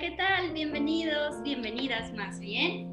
[0.00, 0.52] ¿qué tal?
[0.52, 2.86] Bienvenidos, bienvenidas más bien.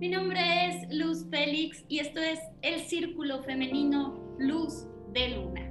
[0.00, 5.70] Mi nombre es Luz Félix y esto es el Círculo Femenino Luz de Luna.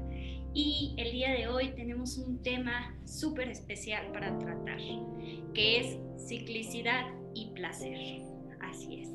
[0.54, 4.80] Y el día de hoy tenemos un tema súper especial para tratar,
[5.54, 8.22] que es ciclicidad y placer.
[8.62, 9.10] Así es.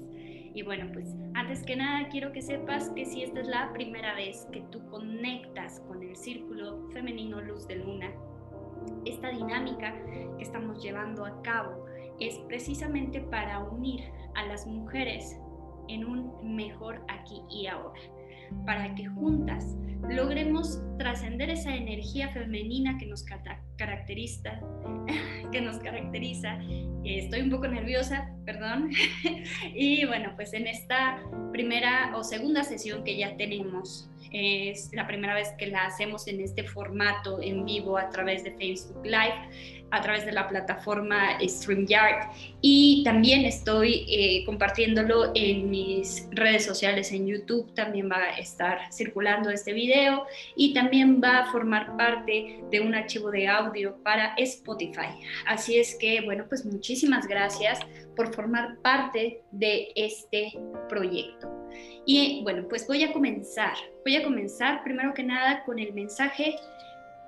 [0.55, 4.15] Y bueno, pues antes que nada quiero que sepas que si esta es la primera
[4.15, 8.13] vez que tú conectas con el Círculo Femenino Luz de Luna,
[9.05, 9.95] esta dinámica
[10.37, 11.87] que estamos llevando a cabo
[12.21, 15.37] es precisamente para unir a las mujeres
[15.89, 18.01] en un mejor aquí y ahora,
[18.65, 19.77] para que juntas
[20.09, 23.25] logremos trascender esa energía femenina que nos
[23.77, 24.61] caracteriza,
[25.53, 26.59] que nos caracteriza.
[27.05, 28.91] Estoy un poco nerviosa, perdón.
[29.75, 35.35] y bueno, pues en esta primera o segunda sesión que ya tenemos es la primera
[35.35, 40.01] vez que la hacemos en este formato en vivo a través de Facebook Live, a
[40.01, 47.29] través de la plataforma StreamYard y también estoy eh, compartiéndolo en mis redes sociales en
[47.29, 47.73] YouTube.
[47.75, 50.27] También va a estar circulando este video
[50.57, 55.21] y también va a formar parte de un archivo de audio para Spotify.
[55.47, 57.79] Así es que, bueno, pues muchísimas gracias
[58.15, 60.53] por formar parte de este
[60.89, 61.51] proyecto.
[62.07, 63.75] Y bueno, pues voy a comenzar.
[64.05, 66.57] Voy a comenzar primero que nada con el mensaje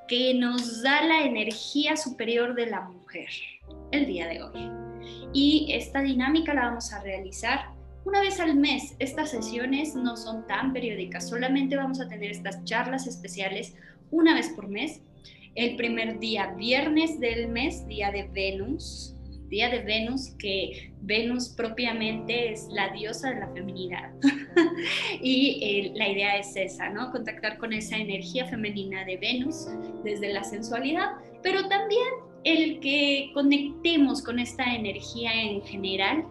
[0.08, 3.28] que nos da la energía superior de la mujer
[3.90, 4.70] el día de hoy.
[5.32, 7.70] Y esta dinámica la vamos a realizar
[8.04, 8.94] una vez al mes.
[8.98, 13.74] Estas sesiones no son tan periódicas, solamente vamos a tener estas charlas especiales
[14.10, 15.02] una vez por mes.
[15.56, 19.15] El primer día viernes del mes, día de Venus,
[19.48, 24.10] día de Venus, que Venus propiamente es la diosa de la feminidad.
[25.22, 27.10] y eh, la idea es esa, ¿no?
[27.10, 29.66] Contactar con esa energía femenina de Venus
[30.04, 32.06] desde la sensualidad, pero también
[32.44, 36.24] el que conectemos con esta energía en general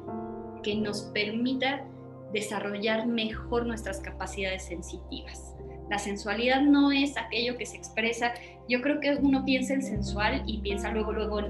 [0.63, 1.85] que nos permita
[2.33, 5.55] desarrollar mejor nuestras capacidades sensitivas.
[5.89, 8.33] La sensualidad no es aquello que se expresa,
[8.67, 11.41] yo creo que uno piensa en sensual y piensa luego, luego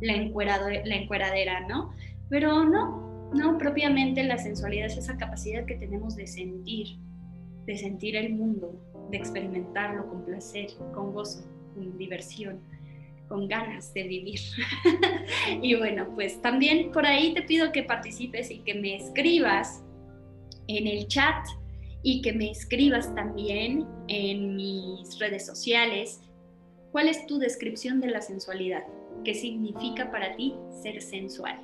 [0.00, 1.92] la, encuerado, la encueradera, ¿no?
[2.28, 6.98] Pero no, no, propiamente la sensualidad es esa capacidad que tenemos de sentir,
[7.66, 8.80] de sentir el mundo,
[9.10, 12.60] de experimentarlo con placer, con gozo, con diversión,
[13.28, 14.40] con ganas de vivir.
[15.62, 19.82] y bueno, pues también por ahí te pido que participes y que me escribas
[20.68, 21.46] en el chat
[22.02, 26.20] y que me escribas también en mis redes sociales
[26.92, 28.84] cuál es tu descripción de la sensualidad,
[29.24, 31.60] qué significa para ti ser sensual.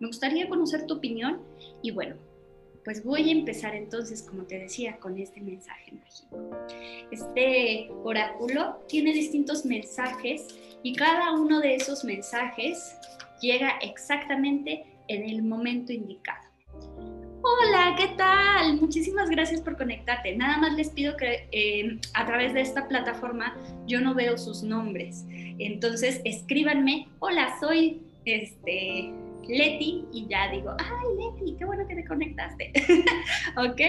[0.00, 1.42] Me gustaría conocer tu opinión
[1.82, 2.16] y bueno,
[2.84, 6.56] pues voy a empezar entonces, como te decía, con este mensaje mágico.
[7.10, 10.46] Este oráculo tiene distintos mensajes
[10.84, 12.96] y cada uno de esos mensajes
[13.40, 16.45] llega exactamente en el momento indicado.
[17.58, 18.78] Hola, ¿qué tal?
[18.80, 20.36] Muchísimas gracias por conectarte.
[20.36, 23.56] Nada más les pido que eh, a través de esta plataforma
[23.86, 25.24] yo no veo sus nombres.
[25.30, 29.10] Entonces escríbanme, hola, soy este,
[29.48, 32.72] Leti y ya digo, ay Leti, qué bueno que te conectaste.
[33.56, 33.80] ¿Ok?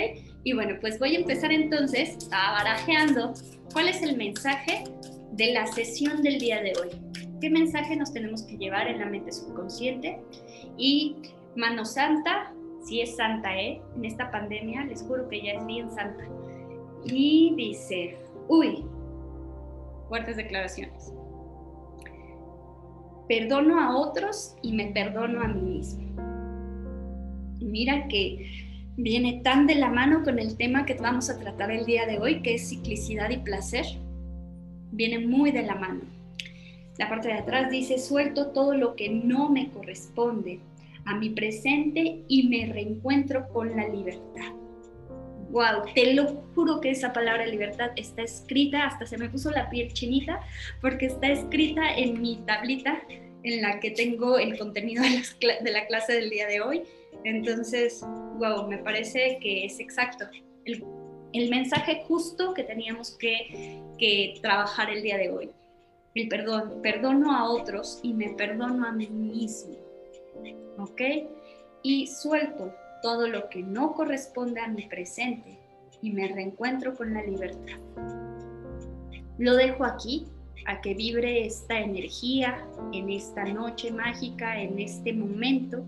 [0.44, 3.34] Y bueno, pues voy a empezar entonces a barajeando
[3.74, 4.86] cuál es el mensaje
[5.34, 6.90] de la sesión del día de hoy.
[7.42, 10.20] ¿Qué mensaje nos tenemos que llevar en la mente subconsciente?
[10.78, 11.18] Y
[11.56, 12.54] mano santa,
[12.88, 13.82] si es santa, ¿eh?
[13.96, 16.24] En esta pandemia les juro que ya es bien santa.
[17.06, 18.18] Y dice,
[18.48, 18.86] uy,
[20.08, 21.14] fuertes declaraciones
[23.28, 26.04] perdono a otros y me perdono a mí mismo.
[27.60, 28.50] Mira que
[28.96, 32.20] viene tan de la mano con el tema que vamos a tratar el día de
[32.20, 33.86] hoy, que es ciclicidad y placer.
[34.92, 36.02] Viene muy de la mano.
[36.98, 40.60] La parte de atrás dice, suelto todo lo que no me corresponde
[41.08, 44.54] a mi presente y me reencuentro con la libertad.
[45.50, 49.70] Wow, te lo juro que esa palabra libertad está escrita, hasta se me puso la
[49.70, 50.42] piel chinita,
[50.82, 53.02] porque está escrita en mi tablita
[53.44, 55.02] en la que tengo el contenido
[55.62, 56.84] de la, clase del día de hoy.
[57.24, 58.02] Entonces,
[58.38, 60.26] wow, me parece que es exacto.
[60.66, 60.84] El,
[61.50, 65.50] mensaje justo que teníamos que, que trabajar el día de hoy.
[66.16, 66.82] El perdón.
[66.82, 69.87] Perdono a otros y me perdono a mí mismo.
[70.78, 71.02] ¿Ok?
[71.84, 75.58] Y suelto todo lo que no corresponde a mi presente
[76.02, 77.78] y me reencuentro con la libertad.
[79.38, 80.26] Lo dejo aquí
[80.66, 85.84] a que vibre esta energía en esta noche mágica, en este momento.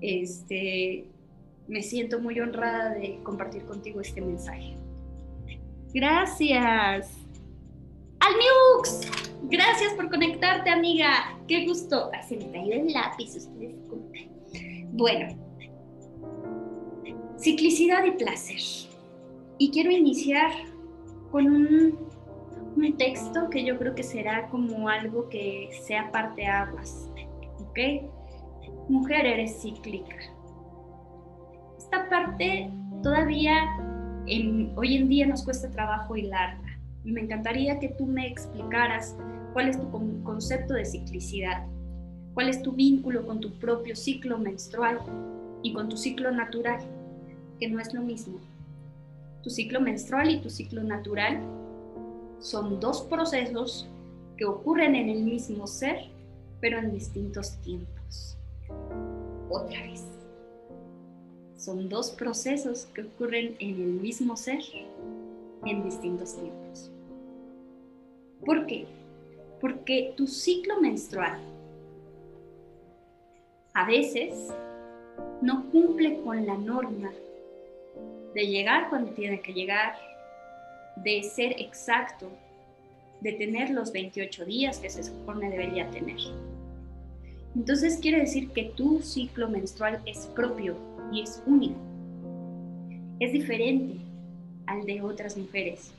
[0.00, 1.04] Este,
[1.68, 4.74] me siento muy honrada de compartir contigo este mensaje.
[5.94, 7.21] Gracias.
[8.24, 9.00] Almiux,
[9.50, 11.36] Gracias por conectarte, amiga.
[11.48, 12.10] Qué gusto.
[12.12, 13.74] Ay, se me cayó el lápiz, ustedes
[14.92, 15.36] Bueno,
[17.36, 18.60] ciclicidad y placer.
[19.58, 20.52] Y quiero iniciar
[21.30, 21.98] con un,
[22.76, 27.10] un texto que yo creo que será como algo que sea parte aguas.
[27.58, 27.78] ¿Ok?
[28.88, 30.16] Mujer, eres cíclica.
[31.76, 32.70] Esta parte
[33.02, 33.76] todavía
[34.76, 36.71] hoy en día nos cuesta trabajo hilarla.
[37.04, 39.16] Me encantaría que tú me explicaras
[39.52, 39.90] cuál es tu
[40.22, 41.66] concepto de ciclicidad,
[42.34, 45.00] cuál es tu vínculo con tu propio ciclo menstrual
[45.62, 46.80] y con tu ciclo natural,
[47.58, 48.38] que no es lo mismo.
[49.42, 51.40] Tu ciclo menstrual y tu ciclo natural
[52.38, 53.88] son dos procesos
[54.36, 56.06] que ocurren en el mismo ser,
[56.60, 58.36] pero en distintos tiempos.
[59.50, 60.04] Otra vez.
[61.56, 64.60] Son dos procesos que ocurren en el mismo ser
[65.64, 66.90] en distintos tiempos.
[68.44, 68.86] ¿Por qué?
[69.60, 71.38] Porque tu ciclo menstrual
[73.74, 74.52] a veces
[75.40, 77.12] no cumple con la norma
[78.34, 79.94] de llegar cuando tiene que llegar,
[80.96, 82.28] de ser exacto,
[83.20, 86.18] de tener los 28 días que se supone debería tener.
[87.54, 90.76] Entonces quiere decir que tu ciclo menstrual es propio
[91.12, 91.78] y es único.
[93.20, 93.98] Es diferente
[94.66, 95.92] al de otras mujeres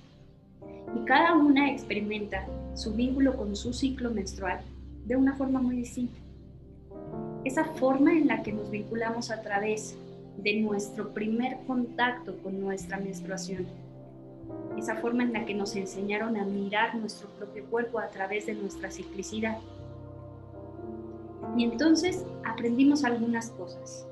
[0.95, 2.45] y cada una experimenta
[2.75, 4.62] su vínculo con su ciclo menstrual
[5.06, 6.18] de una forma muy distinta.
[7.44, 9.95] Esa forma en la que nos vinculamos a través
[10.38, 13.68] de nuestro primer contacto con nuestra menstruación,
[14.77, 18.54] esa forma en la que nos enseñaron a mirar nuestro propio cuerpo a través de
[18.54, 19.57] nuestra ciclicidad.
[21.57, 24.07] Y entonces aprendimos algunas cosas.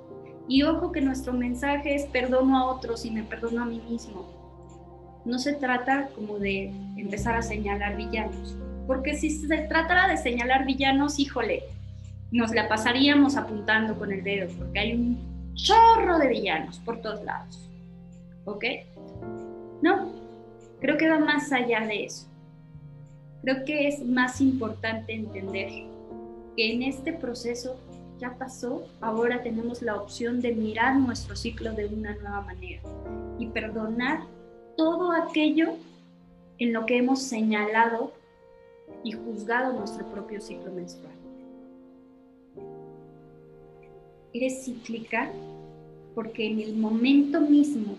[0.48, 4.41] Y ojo que nuestro mensaje es perdono a otros y me perdono a mí mismo
[5.26, 8.56] no se trata como de empezar a señalar villanos,
[8.88, 11.64] porque si se tratara de señalar villanos, híjole,
[12.32, 17.24] nos la pasaríamos apuntando con el dedo, porque hay un chorro de villanos por todos
[17.24, 17.70] lados.
[18.46, 18.66] ¿Ok?
[19.82, 20.12] No,
[20.80, 22.28] creo que va más allá de eso.
[23.42, 25.70] Creo que es más importante entender
[26.56, 27.80] que en este proceso
[28.20, 32.82] ya pasó, ahora tenemos la opción de mirar nuestro ciclo de una nueva manera
[33.40, 34.22] y perdonar
[34.76, 35.76] todo aquello
[36.60, 38.12] en lo que hemos señalado
[39.04, 41.16] y juzgado nuestro propio ciclo menstrual.
[44.34, 45.32] Eres cíclica
[46.16, 47.98] porque en el momento mismo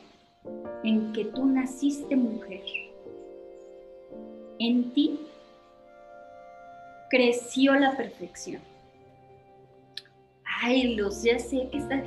[0.85, 2.63] en que tú naciste mujer,
[4.59, 5.19] en ti
[7.11, 8.63] creció la perfección.
[10.63, 12.03] Ay, Luz, ya sé que está,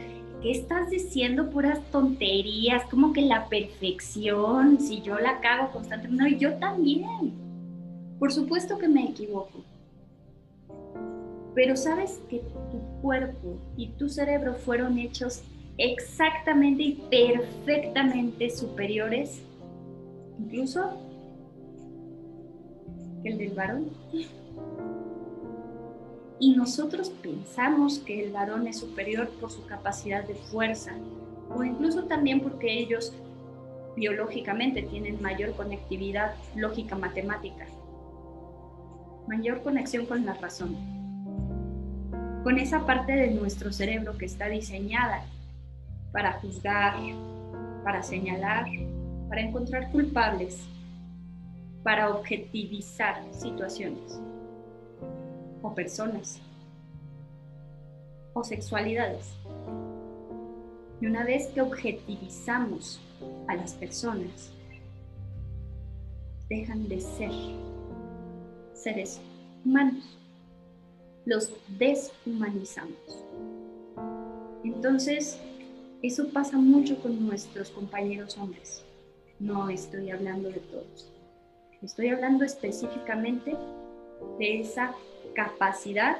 [0.46, 2.84] qué estás diciendo puras tonterías?
[2.92, 7.34] Como que la perfección, si yo la cago constantemente, no, yo también.
[8.20, 9.64] Por supuesto que me equivoco.
[11.56, 15.42] Pero sabes que tu cuerpo y tu cerebro fueron hechos
[15.80, 19.42] exactamente y perfectamente superiores,
[20.38, 20.92] incluso
[23.24, 23.90] que el del varón
[26.40, 30.94] y nosotros pensamos que el varón es superior por su capacidad de fuerza
[31.50, 33.14] o incluso también porque ellos
[33.96, 37.66] biológicamente tienen mayor conectividad lógica matemática,
[39.28, 40.76] mayor conexión con la razón,
[42.44, 45.24] con esa parte de nuestro cerebro que está diseñada
[46.12, 46.96] para juzgar,
[47.86, 48.66] para señalar,
[49.30, 50.60] para encontrar culpables,
[51.84, 54.20] para objetivizar situaciones
[55.66, 56.40] o personas
[58.34, 59.34] o sexualidades.
[61.02, 63.02] Y una vez que objetivizamos
[63.48, 64.52] a las personas,
[66.50, 67.32] dejan de ser
[68.74, 69.20] seres
[69.66, 70.18] humanos.
[71.26, 73.26] Los deshumanizamos.
[74.64, 75.40] Entonces,
[76.04, 78.84] eso pasa mucho con nuestros compañeros hombres.
[79.40, 81.12] No estoy hablando de todos.
[81.82, 83.56] Estoy hablando específicamente
[84.38, 84.94] de esa
[85.36, 86.18] capacidad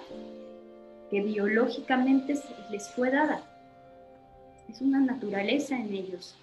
[1.10, 2.36] que biológicamente
[2.70, 3.42] les fue dada.
[4.70, 6.36] Es una naturaleza en ellos.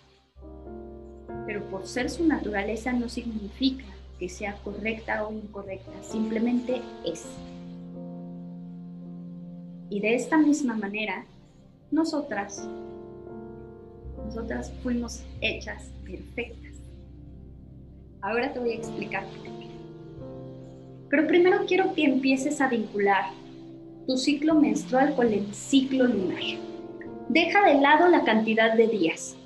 [1.47, 3.85] Pero por ser su naturaleza no significa
[4.19, 7.27] que sea correcta o incorrecta, simplemente es.
[9.91, 11.27] Y de esta misma manera,
[11.91, 12.67] nosotras,
[14.25, 16.77] nosotras fuimos hechas perfectas.
[18.23, 19.25] Ahora te voy a explicar
[21.13, 23.27] pero primero quiero que empieces a vincular
[24.07, 26.41] tu ciclo menstrual con el ciclo lunar.
[27.29, 29.37] Deja de lado la cantidad de días,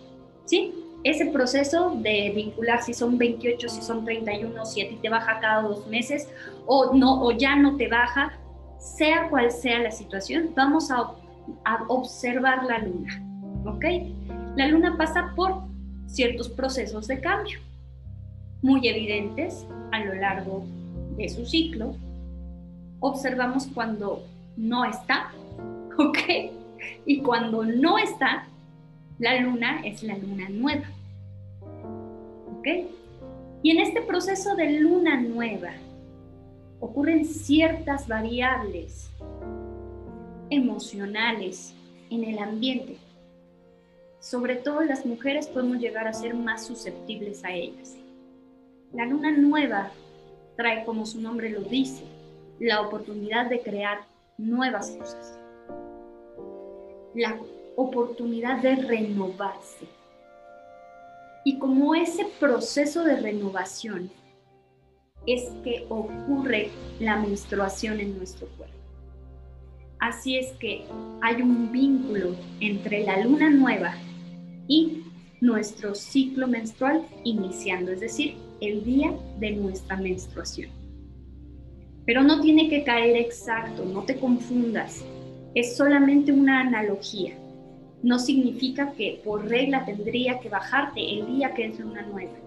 [0.44, 0.72] ¿sí?
[1.02, 5.40] ese proceso de vincular si son 28, si son 31, si a ti te baja
[5.40, 6.28] cada dos meses
[6.66, 8.38] o, no, o ya no te baja,
[8.78, 10.98] sea cual sea la situación, vamos a,
[11.64, 13.24] a observar la luna.
[13.66, 13.84] ¿Ok?
[14.54, 15.64] La luna pasa por
[16.06, 17.58] ciertos procesos de cambio
[18.62, 20.64] muy evidentes a lo largo
[21.16, 21.94] de su ciclo.
[23.00, 24.24] Observamos cuando
[24.56, 25.32] no está,
[25.98, 26.18] ¿ok?
[27.04, 28.48] Y cuando no está,
[29.18, 30.86] la luna es la luna nueva.
[32.58, 32.66] ¿Ok?
[33.62, 35.70] Y en este proceso de luna nueva
[36.80, 39.10] ocurren ciertas variables
[40.50, 41.74] emocionales
[42.10, 42.96] en el ambiente.
[44.20, 47.96] Sobre todo las mujeres podemos llegar a ser más susceptibles a ellas.
[48.92, 49.90] La luna nueva
[50.56, 52.04] trae, como su nombre lo dice,
[52.58, 54.00] la oportunidad de crear
[54.38, 55.38] nuevas cosas.
[57.14, 57.38] La
[57.76, 59.86] oportunidad de renovarse.
[61.44, 64.10] Y como ese proceso de renovación
[65.26, 66.70] es que ocurre
[67.00, 68.74] la menstruación en nuestro cuerpo.
[69.98, 70.84] Así es que
[71.22, 73.94] hay un vínculo entre la luna nueva
[74.68, 75.04] y
[75.40, 80.70] nuestro ciclo menstrual iniciando, es decir, el día de nuestra menstruación.
[82.04, 85.04] Pero no tiene que caer exacto, no te confundas,
[85.54, 87.36] es solamente una analogía
[88.02, 92.38] no significa que por regla tendría que bajarte el día que es luna nueva.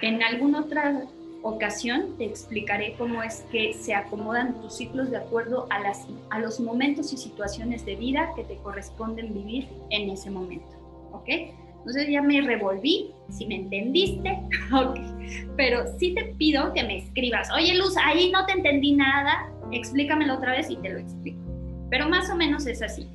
[0.00, 1.06] En alguna otra
[1.42, 6.38] ocasión te explicaré cómo es que se acomodan tus ciclos de acuerdo a, las, a
[6.38, 10.70] los momentos y situaciones de vida que te corresponden vivir en ese momento.
[11.12, 11.28] ¿Ok?
[11.82, 14.38] Entonces ya me revolví, si me entendiste,
[14.72, 14.98] ok.
[15.56, 20.34] Pero sí te pido que me escribas, oye Luz, ahí no te entendí nada, explícamelo
[20.34, 21.40] otra vez y te lo explico.
[21.90, 23.08] Pero más o menos es así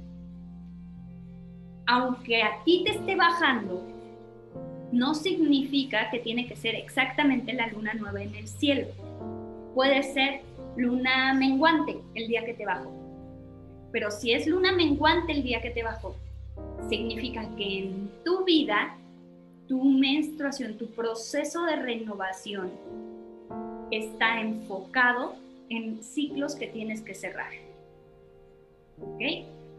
[1.88, 3.82] aunque a ti te esté bajando,
[4.92, 8.88] no significa que tiene que ser exactamente la luna nueva en el cielo.
[9.74, 10.42] Puede ser
[10.76, 12.92] luna menguante el día que te bajó.
[13.92, 16.16] Pero si es luna menguante el día que te bajó,
[16.90, 18.96] significa que en tu vida,
[19.68, 22.72] tu menstruación, tu proceso de renovación
[23.92, 25.36] está enfocado
[25.70, 27.52] en ciclos que tienes que cerrar.
[29.02, 29.22] ¿Ok?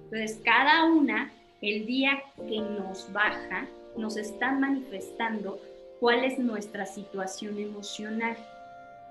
[0.05, 5.59] Entonces, cada una el día que nos baja, nos está manifestando
[5.99, 8.37] cuál es nuestra situación emocional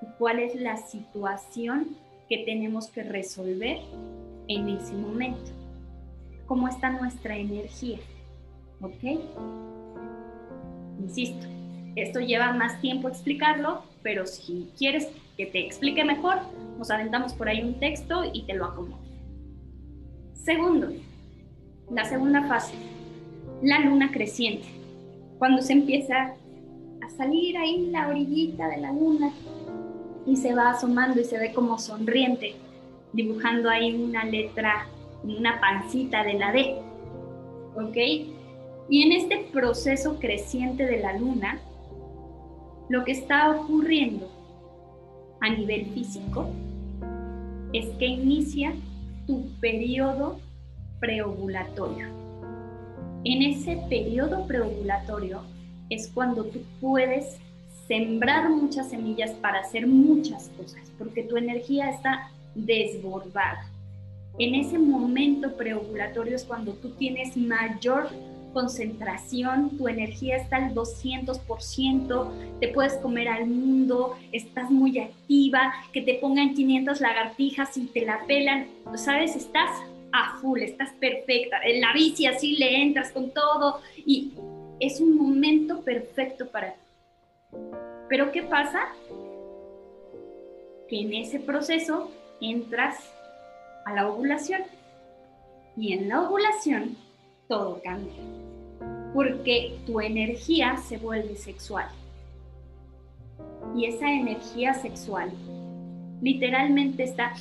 [0.01, 1.97] y cuál es la situación
[2.29, 3.79] que tenemos que resolver
[4.47, 5.56] en ese momento.
[6.47, 7.99] Cómo está nuestra energía.
[8.81, 9.19] ¿Ok?
[10.99, 11.45] Insisto,
[11.95, 16.37] esto lleva más tiempo explicarlo, pero si quieres que te explique mejor,
[16.77, 18.99] nos aventamos por ahí un texto y te lo acomodo.
[20.33, 20.89] Segundo,
[21.91, 22.73] la segunda fase,
[23.61, 24.67] la luna creciente,
[25.39, 26.33] cuando se empieza
[27.05, 29.31] a salir ahí la orillita de la luna
[30.25, 32.55] y se va asomando y se ve como sonriente,
[33.13, 34.87] dibujando ahí una letra,
[35.23, 36.75] una pancita de la D.
[37.75, 37.97] ¿Ok?
[38.89, 41.59] Y en este proceso creciente de la luna,
[42.89, 44.29] lo que está ocurriendo
[45.41, 46.49] a nivel físico
[47.73, 48.73] es que inicia
[49.25, 50.39] tu periodo
[50.99, 52.07] preovulatorio.
[53.25, 55.41] En ese periodo preovulatorio
[55.89, 57.37] es cuando tú puedes
[57.87, 63.69] sembrar muchas semillas para hacer muchas cosas, porque tu energía está desbordada.
[64.39, 68.09] En ese momento preovulatorio es cuando tú tienes mayor
[68.53, 76.01] concentración, tu energía está al 200%, te puedes comer al mundo, estás muy activa, que
[76.01, 79.35] te pongan 500 lagartijas y te la pelan, ¿sabes?
[79.35, 79.69] Estás
[80.11, 81.57] a full, estás perfecta.
[81.63, 84.31] En la bici así le entras con todo y
[84.79, 87.57] es un momento perfecto para ti.
[88.09, 88.87] Pero ¿qué pasa?
[90.87, 92.97] Que en ese proceso entras
[93.87, 94.61] a la ovulación
[95.77, 96.97] y en la ovulación
[97.47, 98.13] todo cambia
[99.13, 101.87] porque tu energía se vuelve sexual.
[103.75, 105.31] Y esa energía sexual
[106.21, 107.33] literalmente está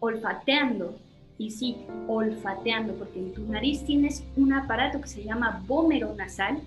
[0.00, 0.96] olfateando
[1.38, 1.76] y sí,
[2.08, 6.60] olfateando, porque en tu nariz tienes un aparato que se llama bómero nasal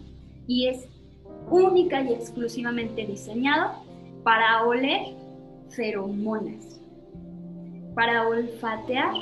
[0.48, 0.88] y es
[1.50, 3.84] única y exclusivamente diseñado
[4.24, 5.16] para oler
[5.70, 6.79] feromonas,
[7.96, 9.14] para olfatear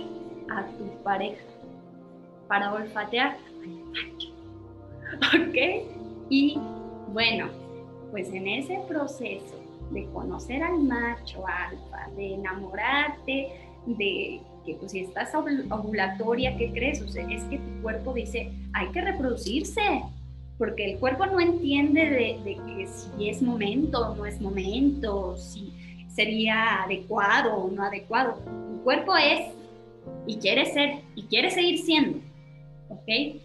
[0.49, 1.43] a tu pareja,
[2.47, 4.29] para olfatear al macho.
[5.47, 5.57] ¿Ok?
[6.29, 6.59] Y
[7.13, 7.49] bueno,
[8.11, 9.55] pues en ese proceso
[9.91, 13.49] de conocer al macho alfa, de enamorarte,
[13.85, 17.01] de que pues si estás ovulatoria, ¿qué crees?
[17.01, 20.03] O sea, es que tu cuerpo dice, hay que reproducirse,
[20.57, 25.37] porque el cuerpo no entiende de, de, que si es momento o no es momento,
[25.37, 25.71] si
[26.17, 28.39] sería adecuado o no adecuado.
[28.73, 29.53] El cuerpo es
[30.25, 32.17] y quiere ser y quiere seguir siendo,
[32.89, 33.39] ¿ok?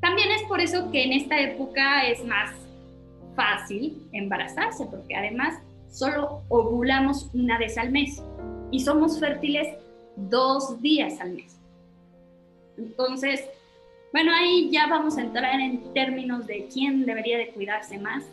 [0.00, 2.50] También es por eso que en esta época es más
[3.36, 5.54] fácil embarazarse, porque además
[5.88, 8.20] solo ovulamos una vez al mes
[8.72, 9.68] y somos fértiles
[10.16, 11.56] dos días al mes.
[12.76, 13.44] Entonces,
[14.12, 18.24] bueno, ahí ya vamos a entrar en términos de quién debería de cuidarse más.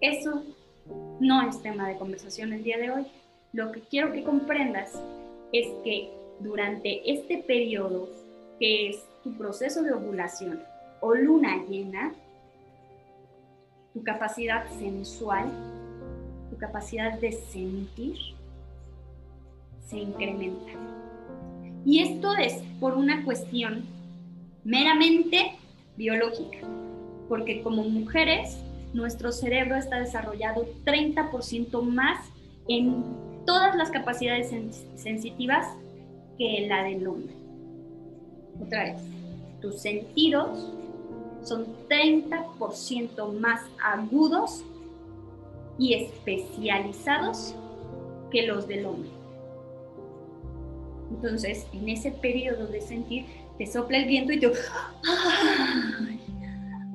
[0.00, 0.44] Eso
[1.20, 3.06] no es tema de conversación el día de hoy.
[3.52, 4.92] Lo que quiero que comprendas
[5.52, 8.08] es que durante este periodo,
[8.58, 10.60] que es tu proceso de ovulación
[11.00, 12.12] o luna llena,
[13.92, 15.46] tu capacidad sensual,
[16.50, 18.18] tu capacidad de sentir,
[19.86, 20.72] se incrementa.
[21.84, 23.84] Y esto es por una cuestión
[24.64, 25.52] meramente
[25.96, 26.58] biológica,
[27.28, 28.58] porque como mujeres
[28.94, 32.18] nuestro cerebro está desarrollado 30% más
[32.68, 33.04] en
[33.44, 34.50] todas las capacidades
[34.96, 35.66] sensitivas
[36.38, 37.34] que la del hombre.
[38.64, 39.02] Otra vez,
[39.60, 40.72] tus sentidos
[41.42, 44.64] son 30% más agudos
[45.78, 47.54] y especializados
[48.30, 49.10] que los del hombre.
[51.10, 53.26] Entonces, en ese periodo de sentir,
[53.58, 54.50] te sopla el viento y tú,
[55.04, 56.20] ay,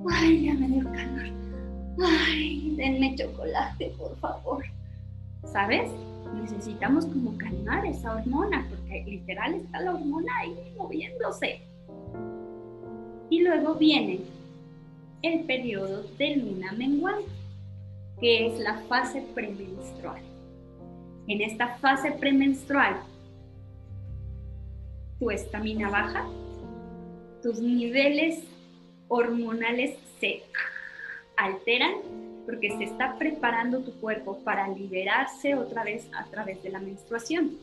[0.10, 1.39] ay, ya me dio calor,
[2.02, 4.64] ay, denme chocolate, por favor.
[5.46, 5.90] ¿Sabes?
[6.42, 11.62] Necesitamos como calmar esa hormona, porque literal está la hormona ahí moviéndose.
[13.30, 14.22] Y luego viene
[15.22, 17.30] el periodo de luna menguante,
[18.20, 20.22] que es la fase premenstrual.
[21.28, 23.02] En esta fase premenstrual,
[25.20, 26.26] tu estamina baja,
[27.44, 28.44] tus niveles
[29.10, 30.44] hormonales se
[31.40, 31.94] alteran
[32.46, 37.58] porque se está preparando tu cuerpo para liberarse otra vez a través de la menstruación.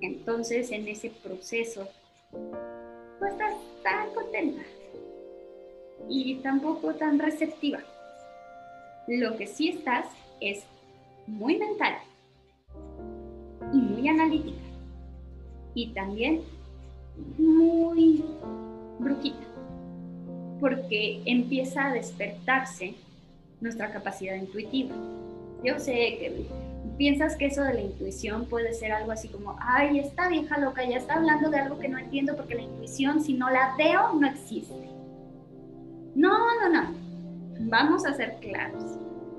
[0.00, 1.88] Entonces, en ese proceso,
[3.18, 4.62] pues estás tan contenta
[6.08, 7.80] y tampoco tan receptiva.
[9.06, 10.06] Lo que sí estás
[10.40, 10.64] es
[11.26, 11.94] muy mental
[13.72, 14.60] y muy analítica
[15.74, 16.42] y también
[17.38, 18.24] muy
[18.98, 19.46] brujita,
[20.60, 22.94] porque empieza a despertarse
[23.60, 24.94] nuestra capacidad intuitiva.
[25.64, 26.46] Yo sé que
[26.96, 30.84] piensas que eso de la intuición puede ser algo así como, ay, esta vieja loca
[30.84, 34.12] ya está hablando de algo que no entiendo porque la intuición, si no la veo,
[34.14, 34.90] no existe.
[36.14, 36.94] No, no, no.
[37.60, 38.98] Vamos a ser claros.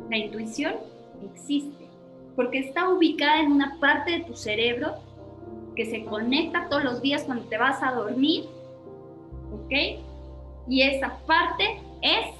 [0.10, 0.76] La intuición
[1.34, 1.88] existe
[2.36, 4.94] porque está ubicada en una parte de tu cerebro
[5.76, 8.46] que se conecta todos los días cuando te vas a dormir,
[9.52, 9.74] ¿ok?
[10.70, 11.64] Y esa parte
[12.02, 12.36] es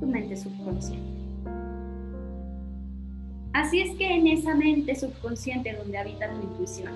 [0.00, 1.14] tu mente subconsciente.
[3.52, 6.92] Así es que en esa mente subconsciente donde habita tu intuición,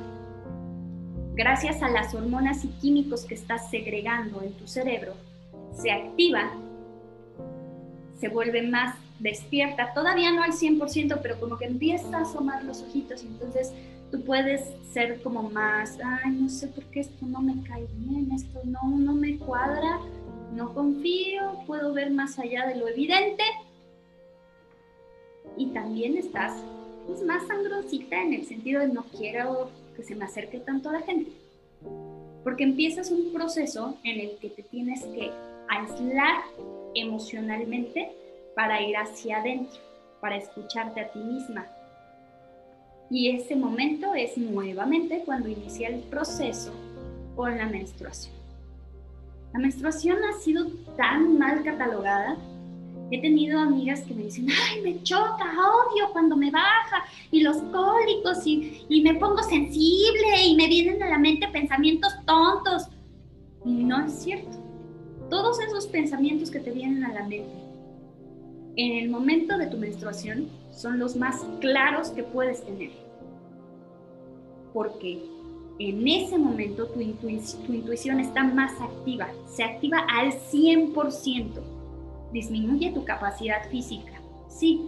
[1.34, 5.14] gracias a las hormonas y químicos que estás segregando en tu cerebro,
[5.70, 6.50] se activa,
[8.18, 12.82] se vuelve más despierta, todavía no al 100%, pero como que empieza a asomar los
[12.82, 13.72] ojitos entonces
[14.10, 18.30] tú puedes ser como más, ay, no sé por qué esto no me cae bien,
[18.32, 20.00] esto no, no me cuadra,
[20.54, 23.44] no confío, puedo ver más allá de lo evidente.
[25.56, 26.62] Y también estás
[27.06, 30.94] pues, más sangrosita en el sentido de no quiero que se me acerque tanto a
[30.94, 31.32] la gente.
[32.44, 35.30] Porque empiezas un proceso en el que te tienes que
[35.68, 36.42] aislar
[36.94, 38.10] emocionalmente
[38.54, 39.78] para ir hacia adentro,
[40.20, 41.66] para escucharte a ti misma.
[43.10, 46.72] Y ese momento es nuevamente cuando inicia el proceso
[47.34, 48.34] con la menstruación.
[49.54, 50.66] La menstruación ha sido
[50.96, 52.36] tan mal catalogada.
[53.10, 57.56] He tenido amigas que me dicen, ay, me choca, odio cuando me baja y los
[57.56, 62.88] cólicos y, y me pongo sensible y me vienen a la mente pensamientos tontos.
[63.64, 64.58] Y no es cierto.
[65.30, 67.67] Todos esos pensamientos que te vienen a la mente
[68.78, 72.92] en el momento de tu menstruación son los más claros que puedes tener.
[74.72, 75.20] Porque
[75.80, 81.60] en ese momento tu, intuición está más activa, se activa al 100%.
[82.32, 84.12] Disminuye tu capacidad física,
[84.48, 84.86] sí,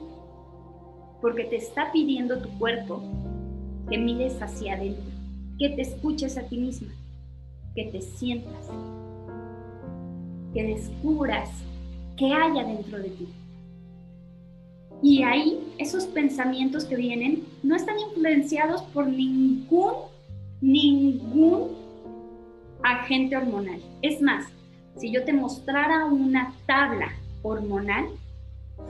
[1.21, 3.03] porque te está pidiendo tu cuerpo
[3.89, 5.11] que mires hacia adentro,
[5.59, 6.93] que te escuches a ti misma,
[7.75, 8.69] que te sientas,
[10.55, 11.51] que descubras
[12.17, 13.29] qué hay adentro de ti.
[15.03, 20.11] Y ahí esos pensamientos que vienen no están influenciados por ningún
[20.61, 21.71] ningún
[22.83, 23.81] agente hormonal.
[24.03, 24.47] Es más,
[24.97, 28.07] si yo te mostrara una tabla hormonal,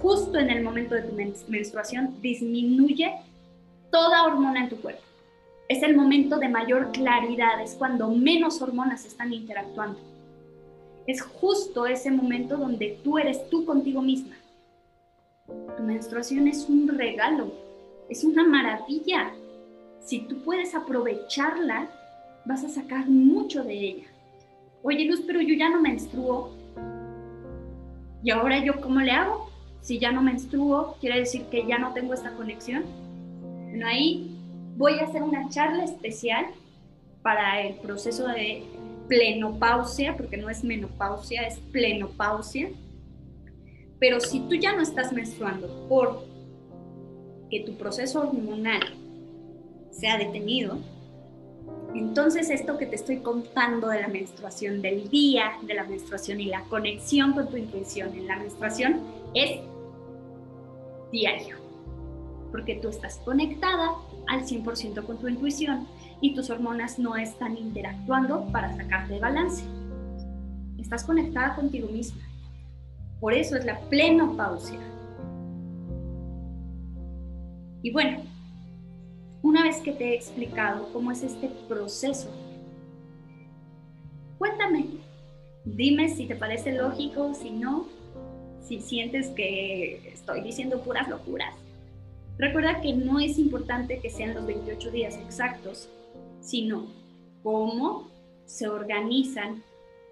[0.00, 1.14] justo en el momento de tu
[1.48, 3.12] menstruación disminuye
[3.90, 5.02] toda hormona en tu cuerpo.
[5.68, 9.98] Es el momento de mayor claridad, es cuando menos hormonas están interactuando.
[11.06, 14.36] Es justo ese momento donde tú eres tú contigo misma.
[15.76, 17.52] Tu menstruación es un regalo,
[18.08, 19.32] es una maravilla.
[20.00, 21.88] Si tú puedes aprovecharla,
[22.44, 24.06] vas a sacar mucho de ella.
[24.82, 26.50] Oye, Luz, pero yo ya no menstruo.
[28.22, 29.50] ¿Y ahora yo cómo le hago?
[29.80, 32.84] Si ya no menstruo, quiere decir que ya no tengo esta conexión.
[33.70, 34.36] Bueno, ahí
[34.76, 36.46] voy a hacer una charla especial
[37.22, 38.64] para el proceso de
[39.08, 42.70] plenopausia, porque no es menopausia, es plenopausia.
[44.00, 46.24] Pero si tú ya no estás menstruando por
[47.50, 48.80] que tu proceso hormonal
[49.90, 50.78] se ha detenido,
[51.94, 56.46] entonces esto que te estoy contando de la menstruación, del día de la menstruación y
[56.46, 59.00] la conexión con tu intuición en la menstruación
[59.34, 59.60] es
[61.12, 61.56] diario,
[62.52, 63.96] porque tú estás conectada
[64.28, 65.86] al 100% con tu intuición
[66.20, 69.64] y tus hormonas no están interactuando para sacarte de balance.
[70.78, 72.29] Estás conectada contigo misma.
[73.20, 74.80] Por eso es la plenopausia.
[77.82, 78.22] Y bueno,
[79.42, 82.30] una vez que te he explicado cómo es este proceso,
[84.38, 84.86] cuéntame,
[85.64, 87.86] dime si te parece lógico, si no,
[88.62, 91.54] si sientes que estoy diciendo puras locuras.
[92.38, 95.88] Recuerda que no es importante que sean los 28 días exactos,
[96.40, 96.86] sino
[97.42, 98.08] cómo
[98.46, 99.62] se organizan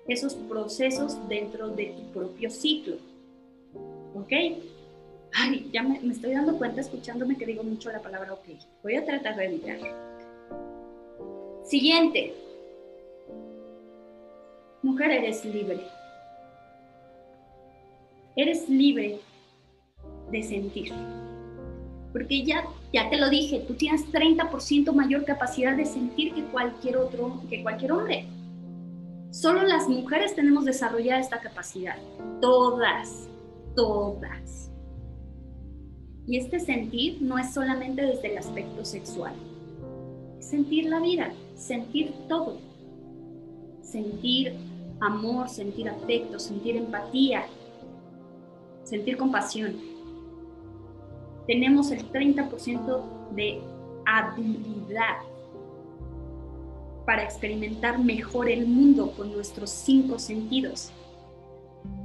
[0.08, 2.96] esos procesos dentro de tu propio ciclo.
[4.14, 4.32] ¿Ok?
[5.34, 8.48] Ay, ya me, estoy dando cuenta escuchándome que digo mucho la palabra ok.
[8.82, 9.78] Voy a tratar de evitar.
[11.62, 12.34] Siguiente.
[14.82, 15.80] Mujer, eres libre.
[18.34, 19.20] Eres libre
[20.30, 20.92] de sentir.
[22.12, 26.96] Porque ya, ya te lo dije, tú tienes 30% mayor capacidad de sentir que cualquier
[26.96, 28.26] otro, que cualquier hombre.
[29.30, 31.96] Solo las mujeres tenemos desarrollada esta capacidad.
[32.40, 33.28] Todas,
[33.76, 34.70] todas.
[36.26, 39.34] Y este sentir no es solamente desde el aspecto sexual.
[40.40, 42.58] Sentir la vida, sentir todo.
[43.82, 44.54] Sentir
[45.00, 47.44] amor, sentir afecto, sentir empatía,
[48.84, 49.76] sentir compasión.
[51.46, 53.02] Tenemos el 30%
[53.34, 53.60] de
[54.06, 55.16] habilidad
[57.08, 60.90] para experimentar mejor el mundo con nuestros cinco sentidos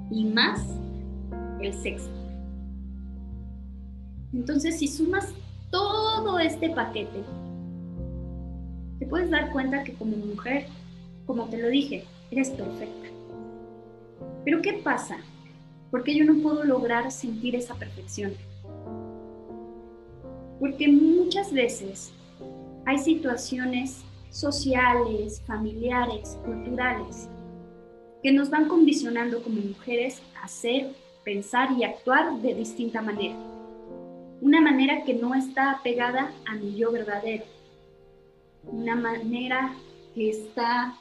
[0.09, 0.65] y más
[1.59, 2.09] el sexto.
[4.31, 5.33] Entonces, si sumas
[5.71, 7.21] todo este paquete,
[8.99, 10.67] te puedes dar cuenta que como mujer,
[11.25, 13.09] como te lo dije, eres perfecta.
[14.45, 15.17] Pero ¿qué pasa?
[15.91, 18.31] Porque yo no puedo lograr sentir esa perfección.
[20.61, 22.13] Porque muchas veces
[22.85, 27.29] hay situaciones sociales, familiares, culturales,
[28.21, 30.91] que nos van condicionando como mujeres a ser,
[31.23, 33.35] pensar y actuar de distinta manera
[34.43, 37.45] una manera que no está apegada a mi yo verdadero,
[38.65, 39.73] una manera
[40.13, 40.97] que está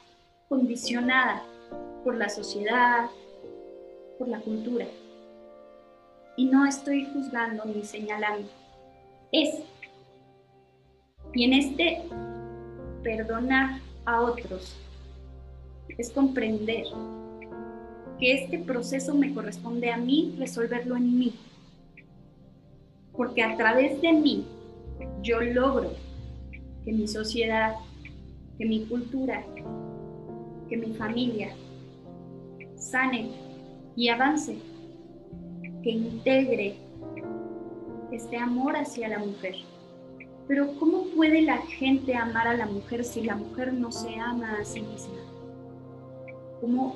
[0.47, 1.43] condicionada
[2.05, 3.09] por la sociedad,
[4.17, 4.85] por la cultura.
[6.37, 8.47] Y no estoy juzgando ni señalando,
[9.33, 9.59] es.
[11.33, 12.01] Y en este
[13.03, 14.75] perdonar a otros
[15.97, 16.85] es comprender
[18.19, 21.33] que este proceso me corresponde a mí resolverlo en mí
[23.15, 24.45] porque a través de mí
[25.21, 25.91] yo logro
[26.83, 27.75] que mi sociedad,
[28.57, 29.43] que mi cultura,
[30.69, 31.49] que mi familia
[32.75, 33.31] sane
[33.95, 34.57] y avance,
[35.83, 36.75] que integre
[38.11, 39.55] este amor hacia la mujer.
[40.47, 44.59] Pero ¿cómo puede la gente amar a la mujer si la mujer no se ama
[44.59, 45.15] a sí misma?
[46.59, 46.95] ¿Cómo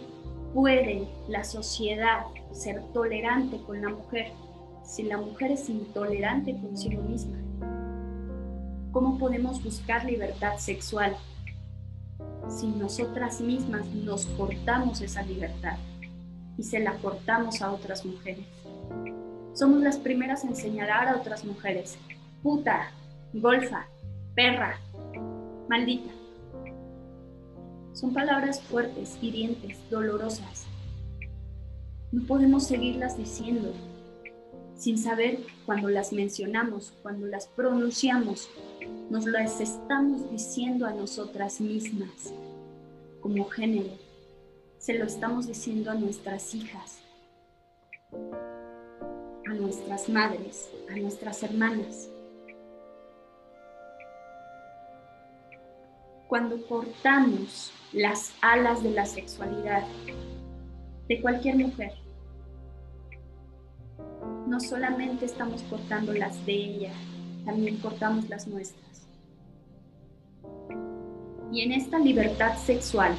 [0.53, 4.31] puede la sociedad ser tolerante con la mujer
[4.83, 7.37] si la mujer es intolerante consigo misma?
[8.91, 11.15] ¿Cómo podemos buscar libertad sexual
[12.49, 15.77] si nosotras mismas nos cortamos esa libertad
[16.57, 18.45] y se la cortamos a otras mujeres?
[19.53, 21.97] Somos las primeras en señalar a otras mujeres,
[22.41, 22.91] puta,
[23.33, 23.87] golfa,
[24.35, 24.79] perra,
[25.69, 26.11] maldita.
[27.93, 30.65] Son palabras fuertes, hirientes, dolorosas.
[32.11, 33.73] No podemos seguirlas diciendo
[34.77, 38.47] sin saber cuando las mencionamos, cuando las pronunciamos,
[39.09, 42.33] nos las estamos diciendo a nosotras mismas
[43.21, 43.89] como género,
[44.77, 46.99] se lo estamos diciendo a nuestras hijas,
[49.47, 52.09] a nuestras madres, a nuestras hermanas.
[56.27, 59.83] Cuando cortamos las alas de la sexualidad
[61.07, 61.93] de cualquier mujer,
[64.45, 66.91] no solamente estamos cortando las de ella,
[67.45, 69.07] también cortamos las nuestras.
[71.51, 73.15] Y en esta libertad sexual,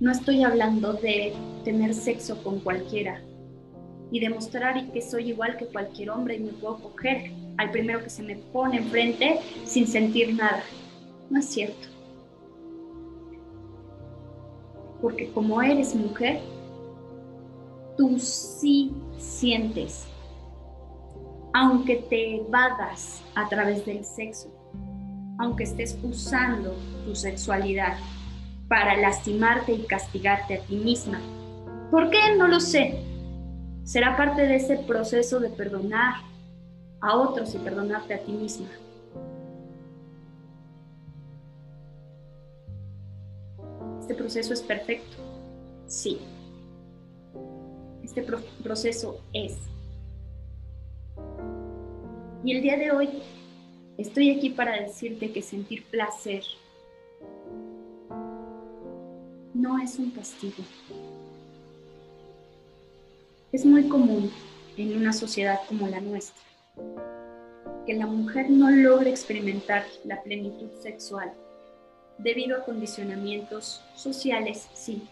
[0.00, 1.32] no estoy hablando de
[1.64, 3.20] tener sexo con cualquiera
[4.10, 8.10] y demostrar que soy igual que cualquier hombre y me puedo coger al primero que
[8.10, 10.62] se me pone enfrente sin sentir nada.
[11.30, 11.88] No es cierto.
[15.00, 16.40] Porque como eres mujer,
[17.96, 20.06] tú sí sientes,
[21.54, 24.48] aunque te evadas a través del sexo,
[25.38, 27.96] aunque estés usando tu sexualidad
[28.68, 31.20] para lastimarte y castigarte a ti misma.
[31.90, 32.34] ¿Por qué?
[32.36, 32.98] No lo sé.
[33.84, 36.14] Será parte de ese proceso de perdonar
[37.00, 38.68] a otros y perdonarte a ti misma.
[44.00, 45.16] Este proceso es perfecto.
[45.86, 46.20] Sí,
[48.02, 48.22] este
[48.62, 49.58] proceso es.
[52.44, 53.08] Y el día de hoy
[53.98, 56.42] estoy aquí para decirte que sentir placer
[59.54, 60.62] no es un castigo.
[63.52, 64.30] Es muy común
[64.76, 66.42] en una sociedad como la nuestra
[67.86, 71.32] que la mujer no logre experimentar la plenitud sexual
[72.18, 75.02] debido a condicionamientos sociales, sí,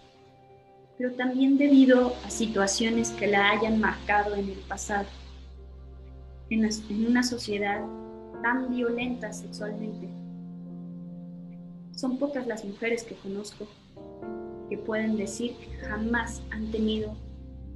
[0.99, 5.07] pero también debido a situaciones que la hayan marcado en el pasado,
[6.51, 6.69] en,
[7.07, 7.85] una sociedad
[8.43, 10.09] tan violenta sexualmente.
[11.93, 13.67] Son pocas las mujeres que conozco
[14.69, 17.15] que pueden decir que jamás han tenido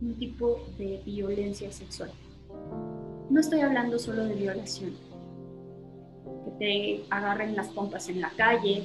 [0.00, 2.10] un tipo de violencia sexual.
[3.30, 4.94] No estoy hablando solo de violación,
[6.44, 8.84] que te agarren las pompas en la calle,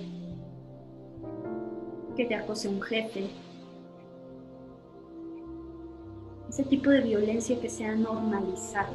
[2.18, 3.30] que te acose un jefe,
[6.50, 8.94] ese tipo de violencia que se ha normalizado,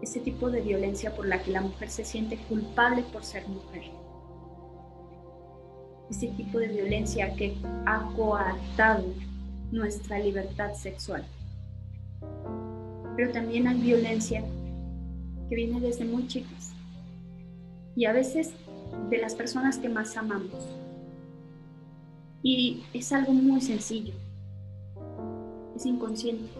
[0.00, 3.84] ese tipo de violencia por la que la mujer se siente culpable por ser mujer,
[6.08, 9.04] ese tipo de violencia que ha coartado
[9.70, 11.26] nuestra libertad sexual.
[13.18, 14.42] Pero también hay violencia
[15.50, 16.72] que viene desde muy chicas
[17.94, 18.54] y a veces
[19.10, 20.66] de las personas que más amamos.
[22.42, 24.14] Y es algo muy sencillo
[25.78, 26.50] es inconsciente.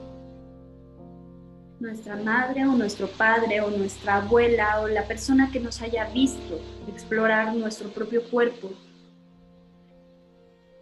[1.80, 6.60] Nuestra madre o nuestro padre o nuestra abuela o la persona que nos haya visto
[6.88, 8.70] explorar nuestro propio cuerpo,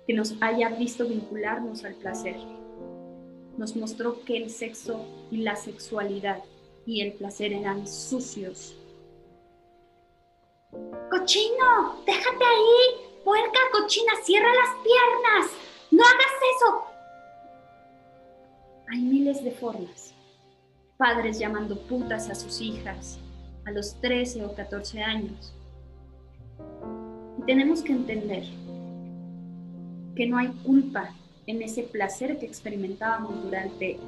[0.07, 2.37] que nos haya visto vincularnos al placer,
[3.57, 6.43] nos mostró que el sexo y la sexualidad
[6.85, 8.77] y el placer eran sucios.
[11.11, 15.51] Cochino, déjate ahí, puerca cochina, cierra las piernas,
[15.91, 16.97] no hagas eso,
[18.89, 20.15] hay miles de formas.
[20.97, 23.19] Padres llamando putas a sus hijas
[23.67, 25.53] a los 13 o 14 años.
[27.39, 28.45] Y tenemos que entender
[30.15, 31.11] que no hay culpa
[31.47, 33.99] en ese placer que experimentábamos durante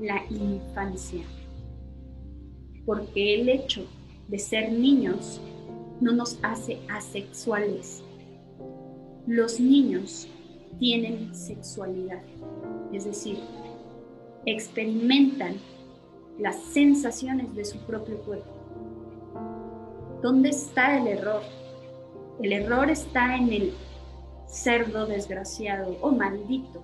[0.00, 1.22] la infancia.
[2.84, 3.86] Porque el hecho
[4.28, 5.40] de ser niños
[6.00, 8.02] no nos hace asexuales.
[9.26, 10.28] Los niños
[10.78, 12.22] tienen sexualidad,
[12.92, 13.38] es decir,
[14.44, 15.56] experimentan
[16.38, 18.50] las sensaciones de su propio cuerpo.
[20.22, 21.42] ¿Dónde está el error?
[22.42, 23.72] El error está en el
[24.46, 26.82] cerdo desgraciado o maldito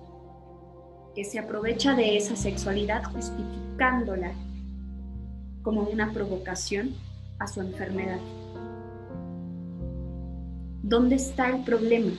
[1.15, 4.33] que se aprovecha de esa sexualidad justificándola
[5.61, 6.95] como una provocación
[7.39, 8.19] a su enfermedad.
[10.81, 12.11] ¿Dónde está el problema?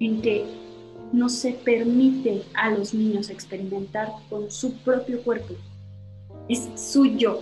[0.00, 0.44] En que
[1.12, 5.54] no se permite a los niños experimentar con su propio cuerpo.
[6.48, 7.40] Es suyo,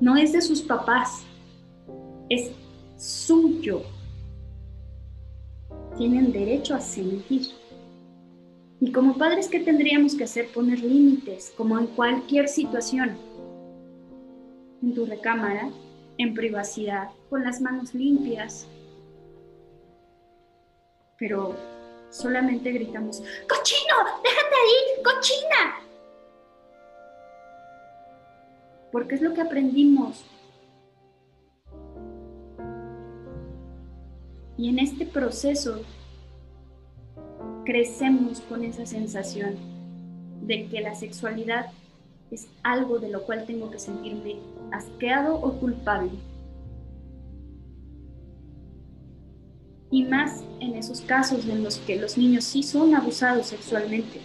[0.00, 1.22] no es de sus papás,
[2.28, 2.50] es
[2.96, 3.82] suyo.
[5.98, 7.48] Tienen derecho a sentir.
[8.80, 10.46] Y como padres, ¿qué tendríamos que hacer?
[10.52, 13.18] Poner límites, como en cualquier situación.
[14.80, 15.68] En tu recámara,
[16.16, 18.68] en privacidad, con las manos limpias.
[21.18, 21.56] Pero
[22.10, 23.96] solamente gritamos, ¡Cochino!
[24.22, 25.02] ¡Déjate ahí!
[25.02, 25.80] ¡Cochina!
[28.92, 30.24] Porque es lo que aprendimos.
[34.58, 35.82] Y en este proceso
[37.64, 39.54] crecemos con esa sensación
[40.42, 41.66] de que la sexualidad
[42.32, 44.36] es algo de lo cual tengo que sentirme
[44.72, 46.10] asqueado o culpable.
[49.92, 54.20] Y más en esos casos en los que los niños sí son abusados sexualmente.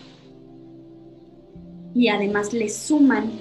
[1.93, 3.31] Y además les suman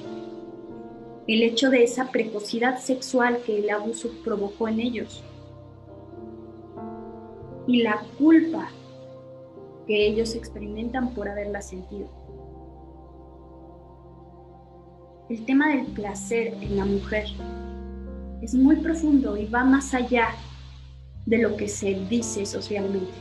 [1.26, 5.22] el hecho de esa precocidad sexual que el abuso provocó en ellos.
[7.66, 8.68] Y la culpa
[9.86, 12.08] que ellos experimentan por haberla sentido.
[15.28, 17.26] El tema del placer en la mujer
[18.42, 20.28] es muy profundo y va más allá
[21.26, 23.12] de lo que se dice socialmente.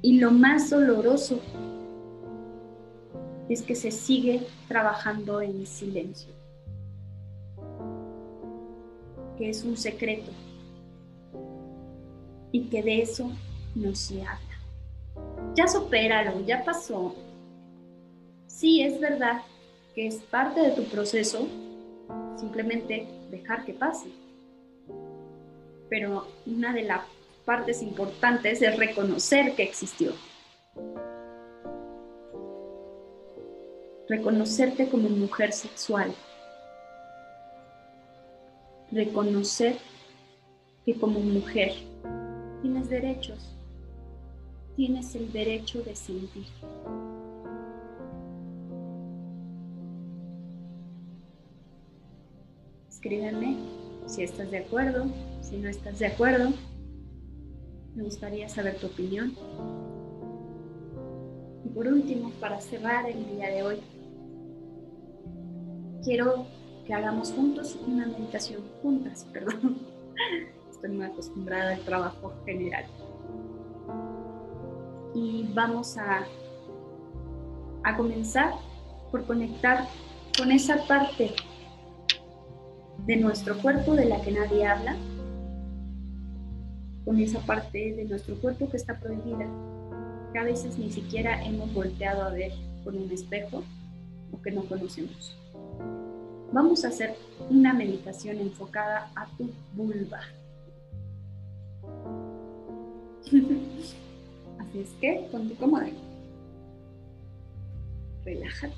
[0.00, 1.40] Y lo más doloroso
[3.48, 6.32] es que se sigue trabajando en silencio,
[9.38, 10.32] que es un secreto
[12.50, 13.30] y que de eso
[13.74, 15.54] no se habla.
[15.54, 17.14] Ya supéralo, ya pasó.
[18.46, 19.42] Sí, es verdad
[19.94, 21.46] que es parte de tu proceso
[22.36, 24.08] simplemente dejar que pase.
[25.88, 27.02] Pero una de las
[27.44, 30.12] partes importantes es reconocer que existió.
[34.08, 36.14] Reconocerte como mujer sexual.
[38.90, 39.76] Reconocer
[40.84, 41.72] que como mujer
[42.62, 43.54] tienes derechos.
[44.76, 46.46] Tienes el derecho de sentir.
[52.88, 53.56] Escríbeme
[54.06, 55.06] si estás de acuerdo,
[55.42, 56.52] si no estás de acuerdo.
[57.94, 59.36] Me gustaría saber tu opinión.
[61.64, 63.80] Y por último, para cerrar el día de hoy,
[66.02, 66.46] quiero
[66.88, 69.76] que hagamos juntos una meditación juntas, perdón.
[70.70, 72.86] Estoy muy acostumbrada al trabajo general.
[75.14, 76.24] Y vamos a,
[77.84, 78.54] a comenzar
[79.10, 79.86] por conectar
[80.36, 81.34] con esa parte
[83.06, 84.96] de nuestro cuerpo de la que nadie habla,
[87.04, 89.46] con esa parte de nuestro cuerpo que está prohibida,
[90.32, 93.62] que a veces ni siquiera hemos volteado a ver con un espejo
[94.32, 95.36] o que no conocemos.
[96.52, 97.14] Vamos a hacer
[97.50, 100.20] una meditación enfocada a tu vulva.
[104.58, 105.88] Así es que ponte cómoda.
[108.24, 108.74] Relájate.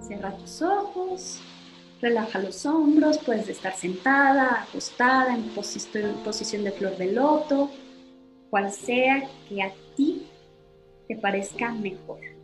[0.00, 1.40] Cierra tus ojos.
[2.00, 7.70] Relaja los hombros, puedes estar sentada, acostada, en posición de flor de loto,
[8.50, 10.26] cual sea que a ti
[11.08, 12.35] te parezca mejor.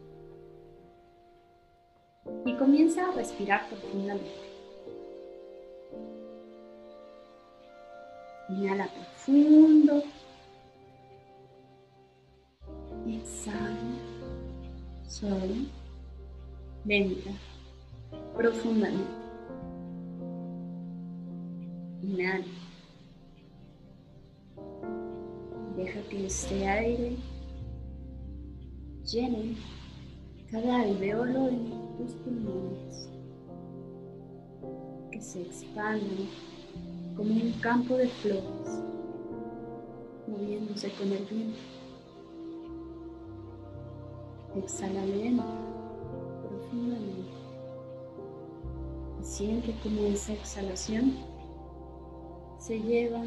[2.44, 4.52] Y comienza a respirar profundamente.
[8.48, 10.02] Inhala profundo.
[13.06, 13.76] Exhala.
[15.06, 15.66] Suave.
[16.84, 17.30] Lenta.
[18.36, 19.04] Profundamente.
[22.02, 22.44] Inhala.
[25.76, 27.16] Deja que este aire
[29.04, 29.56] llene
[30.50, 31.50] cada alveolo
[32.02, 33.08] tus pulmones,
[35.12, 36.28] que se expande
[37.16, 38.82] como un campo de flores,
[40.26, 41.58] moviéndose con el viento.
[44.56, 45.44] Exhala lento,
[46.48, 47.30] profundamente.
[49.22, 51.14] siente como esa exhalación
[52.58, 53.22] se lleva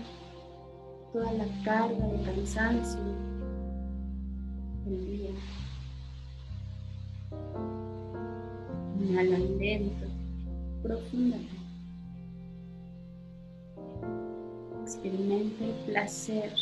[1.13, 2.99] toda la carga de cansancio
[9.05, 10.07] Inhala lento,
[10.81, 11.55] profundamente.
[14.81, 16.53] Experimenta el placer,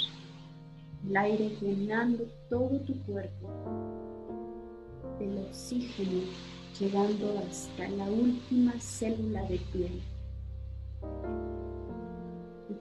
[1.07, 3.49] el aire llenando todo tu cuerpo,
[5.19, 6.21] el oxígeno
[6.79, 10.01] llegando hasta la última célula de piel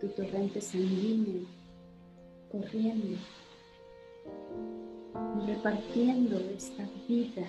[0.02, 1.46] tu torrente sanguíneo
[2.50, 3.16] corriendo
[5.38, 7.46] y repartiendo esta vida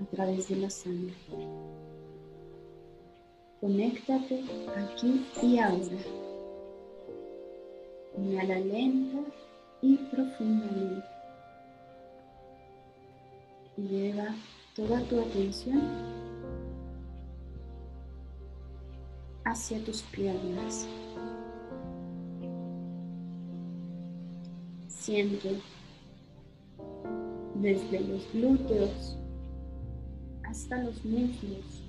[0.00, 1.14] a través de la sangre.
[3.60, 4.44] Conéctate
[4.76, 5.98] aquí y ahora.
[8.16, 9.18] Inhala lenta
[9.82, 11.06] y profundamente.
[13.76, 14.34] Y lleva
[14.74, 15.82] toda tu atención
[19.44, 20.86] hacia tus piernas.
[24.88, 25.60] Siente
[27.56, 29.18] desde los glúteos
[30.48, 31.84] hasta los muslos.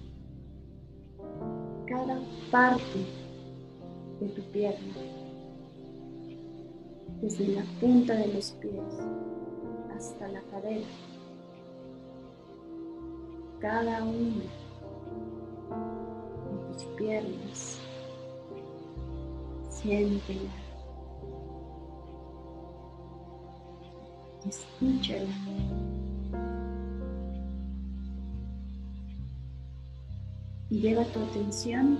[1.88, 2.20] Cada
[2.51, 3.05] parte
[4.20, 4.95] de tu pierna,
[7.22, 8.99] desde la punta de los pies
[9.95, 10.86] hasta la cadera,
[13.60, 14.43] cada una
[16.51, 17.80] de tus piernas,
[19.70, 20.51] siéntela,
[24.45, 25.68] escúchala.
[30.70, 31.97] Y lleva tu atención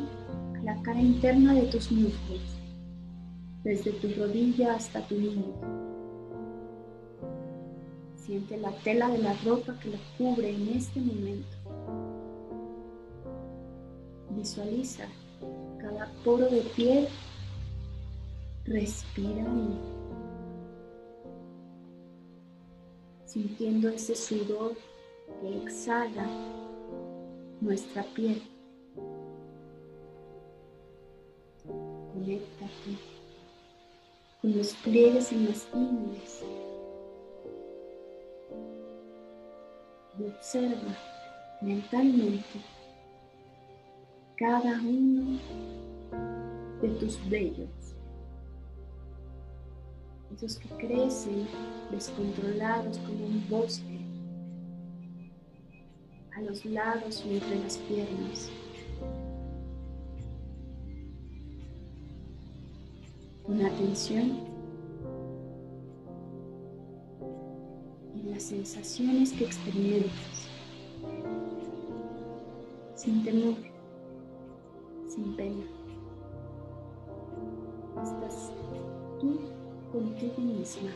[0.60, 2.58] a la cara interna de tus muslos,
[3.64, 5.90] desde tu rodilla hasta tu muslo.
[8.16, 11.58] Siente la tela de la ropa que la cubre en este momento.
[14.32, 15.06] Visualiza
[15.80, 17.08] cada poro de piel.
[18.66, 20.00] Respira y
[23.26, 24.74] sintiendo ese sudor
[25.42, 26.28] que exhala
[27.62, 28.42] nuestra piel.
[32.20, 32.98] Conéctate
[34.42, 36.44] con los pliegues en las ingles
[40.18, 40.98] y observa
[41.62, 42.60] mentalmente
[44.36, 45.40] cada uno
[46.82, 47.96] de tus vellos,
[50.36, 51.48] esos que crecen
[51.90, 54.02] descontrolados como un bosque
[56.36, 58.52] a los lados y entre las piernas.
[63.50, 64.38] Con atención
[68.14, 70.48] en las sensaciones que experimentas,
[72.94, 73.56] sin temor,
[75.08, 75.64] sin pena.
[78.04, 78.52] Estás
[79.20, 79.40] tú
[79.92, 80.92] contigo misma.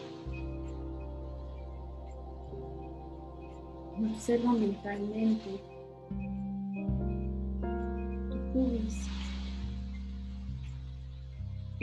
[4.13, 5.59] Observa mentalmente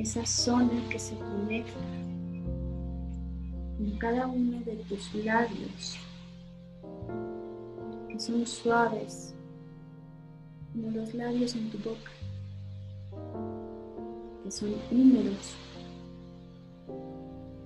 [0.00, 1.78] esa zona que se conecta
[3.76, 5.98] con cada uno de tus labios,
[8.08, 9.34] que son suaves
[10.72, 12.10] como los labios en tu boca,
[14.42, 15.54] que son húmedos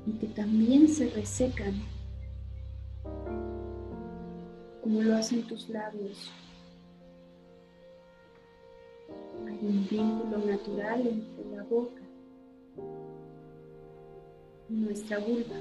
[0.07, 1.75] y que también se resecan
[4.83, 6.31] como lo hacen tus labios.
[9.47, 12.04] Hay un vínculo natural entre la boca
[14.75, 15.57] nuestra vulva.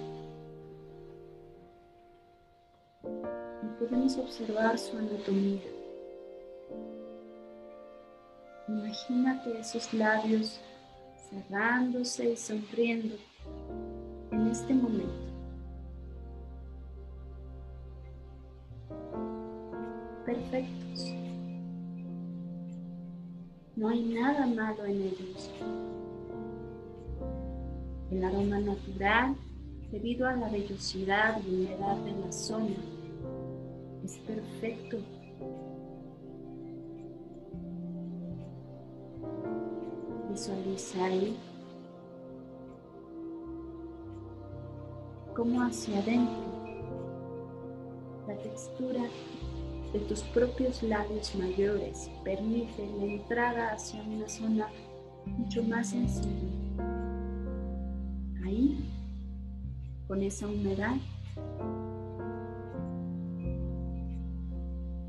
[3.04, 5.62] Y podemos observar su anatomía.
[8.68, 10.60] Imagínate esos labios
[11.30, 13.16] cerrándose y sonriendo
[14.32, 15.34] en este momento.
[20.26, 21.14] Perfectos.
[23.76, 25.52] No hay nada malo en ellos.
[28.14, 29.36] El aroma natural,
[29.92, 32.76] debido a la vellosidad y humedad de la zona,
[34.06, 34.98] es perfecto.
[40.30, 41.36] Visualiza ahí
[45.36, 46.44] como hacia adentro
[48.28, 49.02] la textura
[49.92, 54.68] de tus propios labios mayores permite la entrada hacia una zona
[55.26, 56.63] mucho más sensible.
[60.14, 60.96] Con esa humedad,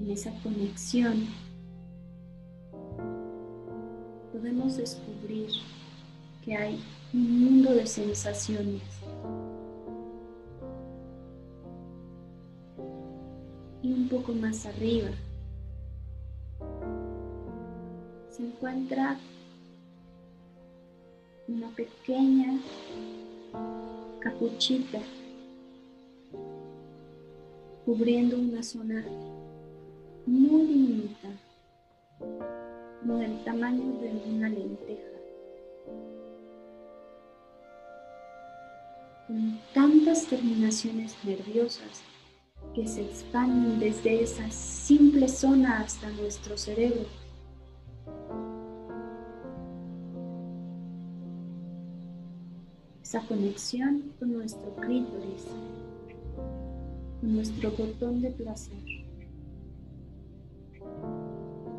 [0.00, 1.26] en esa conexión,
[4.32, 5.50] podemos descubrir
[6.42, 6.82] que hay
[7.12, 8.80] un mundo de sensaciones.
[13.82, 15.10] Y un poco más arriba
[18.30, 19.18] se encuentra
[21.46, 22.58] una pequeña
[24.24, 25.00] capuchita
[27.84, 29.04] cubriendo una zona
[30.24, 31.28] muy diminuta,
[33.00, 35.02] como del tamaño de una lenteja.
[39.26, 42.02] Con tantas terminaciones nerviosas
[42.74, 47.04] que se expanden desde esa simple zona hasta nuestro cerebro.
[53.20, 55.46] Conexión con nuestro clítoris,
[57.20, 58.82] con nuestro botón de placer.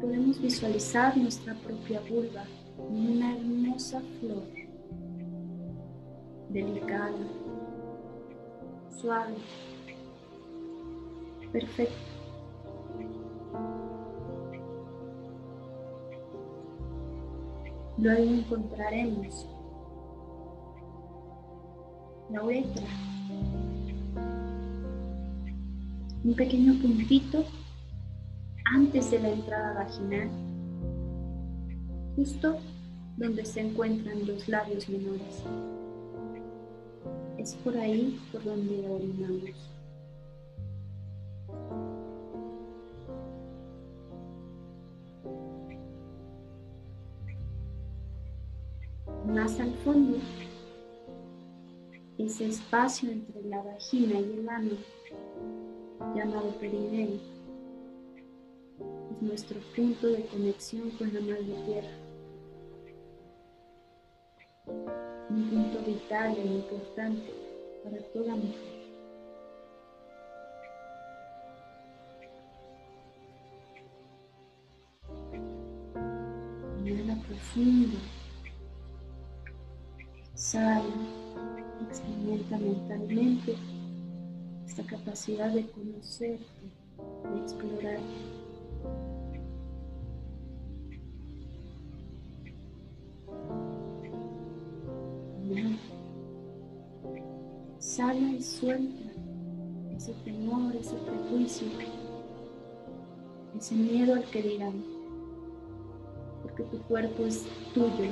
[0.02, 2.46] Podemos visualizar nuestra propia vulva
[2.90, 4.44] en una hermosa flor,
[6.50, 7.28] delicada,
[8.90, 9.36] suave,
[11.52, 11.96] perfecto.
[17.98, 19.48] Luego encontraremos
[22.44, 22.86] uretra,
[26.24, 27.46] un pequeño puntito
[28.74, 30.30] antes de la entrada vaginal,
[32.16, 32.58] justo
[33.18, 35.44] donde se encuentran los labios menores.
[37.38, 39.75] Es por ahí por donde orinamos.
[52.26, 54.72] Ese espacio entre la vagina y el ano,
[56.16, 57.20] llamado perineum,
[59.12, 61.90] es nuestro punto de conexión con la madre tierra.
[65.30, 67.34] Un punto vital e importante
[67.84, 68.76] para toda mujer.
[76.84, 77.98] Inhala profundo.
[80.34, 81.25] Exhala.
[81.96, 83.56] Experimenta mentalmente
[84.68, 86.44] esta capacidad de conocerte,
[87.32, 88.00] de explorar.
[97.80, 99.12] Sala y suelta
[99.96, 101.68] ese temor, ese prejuicio,
[103.58, 104.84] ese miedo al que dirán,
[106.42, 108.12] porque tu cuerpo es tuyo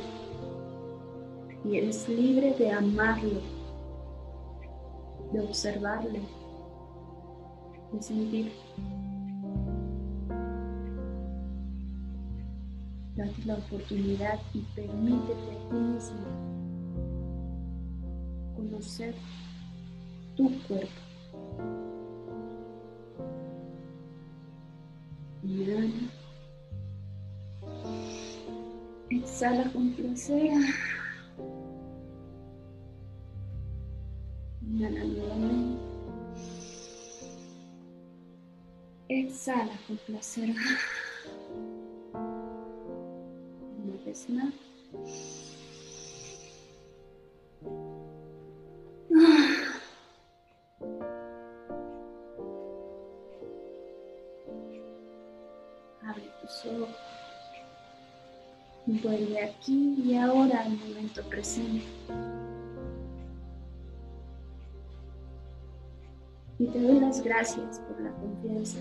[1.65, 3.41] y eres libre de amarlo,
[5.33, 6.19] de observarlo,
[7.91, 8.51] de sentir.
[13.15, 16.53] Date la oportunidad y permítete a ti mismo
[18.55, 19.15] conocer
[20.35, 20.89] tu cuerpo.
[25.43, 26.09] Inhala.
[29.09, 30.51] Exhala con placer.
[39.45, 40.55] Exhala con placer.
[42.13, 44.53] Una vez más.
[56.03, 56.95] Abre tus ojos.
[58.85, 61.83] Vuelve aquí y ahora al momento presente.
[66.59, 68.77] Y te doy las gracias por la confianza,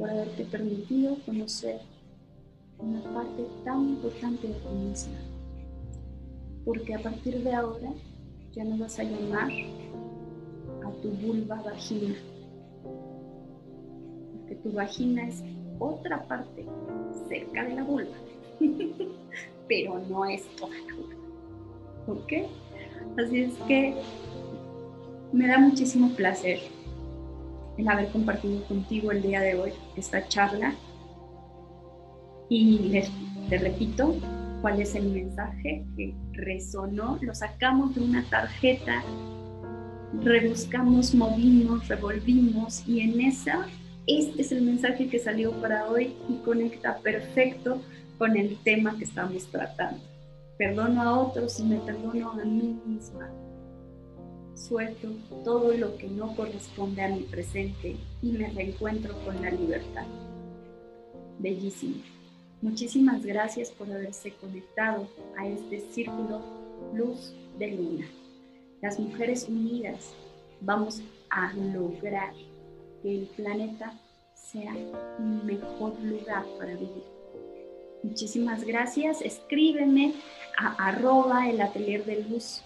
[0.00, 1.78] por haberte permitido conocer
[2.78, 5.18] una parte tan importante de ti misma.
[6.64, 7.92] Porque a partir de ahora
[8.52, 9.50] ya no vas a llamar
[10.86, 12.14] a tu vulva vagina.
[14.32, 15.44] Porque tu vagina es
[15.78, 16.64] otra parte
[17.28, 18.16] cerca de la vulva.
[19.68, 21.14] Pero no es toda la vulva.
[22.08, 22.32] ¿Ok?
[23.18, 23.96] Así es que
[25.30, 26.79] me da muchísimo placer
[27.80, 30.74] el haber compartido contigo el día de hoy esta charla.
[32.48, 33.10] Y les,
[33.48, 34.16] te repito
[34.60, 37.18] cuál es el mensaje que resonó.
[37.20, 39.02] Lo sacamos de una tarjeta,
[40.22, 43.66] rebuscamos, movimos, revolvimos y en esa,
[44.06, 47.80] este es el mensaje que salió para hoy y conecta perfecto
[48.18, 50.00] con el tema que estamos tratando.
[50.58, 53.30] Perdono a otros y me perdono a mí misma
[54.54, 55.08] suelto
[55.44, 60.06] todo lo que no corresponde a mi presente y me reencuentro con la libertad.
[61.38, 62.02] Bellísimo.
[62.62, 66.42] Muchísimas gracias por haberse conectado a este círculo
[66.94, 68.06] luz de luna.
[68.82, 70.12] Las mujeres unidas
[70.60, 72.32] vamos a lograr
[73.02, 73.98] que el planeta
[74.34, 74.74] sea
[75.18, 77.04] un mejor lugar para vivir.
[78.02, 79.22] Muchísimas gracias.
[79.22, 80.14] Escríbeme
[80.58, 82.62] a arroba el atelier de luz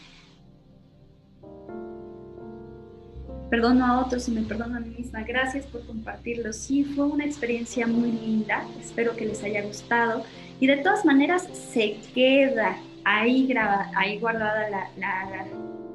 [3.48, 5.22] Perdono a otros y me perdono a mí misma.
[5.22, 6.52] Gracias por compartirlo.
[6.52, 8.66] Sí, fue una experiencia muy linda.
[8.80, 10.24] Espero que les haya gustado.
[10.58, 15.46] Y de todas maneras, se queda ahí, grabada, ahí guardada la, la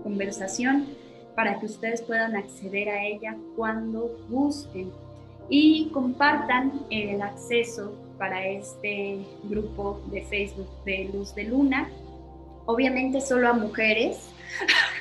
[0.02, 1.03] conversación
[1.36, 4.92] para que ustedes puedan acceder a ella cuando gusten
[5.50, 11.90] y compartan el acceso para este grupo de Facebook de Luz de Luna.
[12.66, 14.30] Obviamente solo a mujeres,